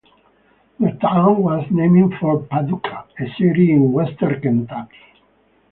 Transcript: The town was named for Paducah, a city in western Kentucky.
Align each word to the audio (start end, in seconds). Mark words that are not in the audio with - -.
The 0.79 0.93
town 0.99 1.43
was 1.43 1.67
named 1.69 2.15
for 2.19 2.39
Paducah, 2.39 3.05
a 3.19 3.25
city 3.37 3.71
in 3.71 3.91
western 3.91 4.41
Kentucky. 4.41 4.97